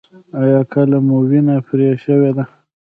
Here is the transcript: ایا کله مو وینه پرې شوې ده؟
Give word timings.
ایا 0.39 0.59
کله 0.73 0.97
مو 1.05 1.17
وینه 1.29 1.55
پرې 1.67 1.87
شوې 2.03 2.31
ده؟ 2.37 2.43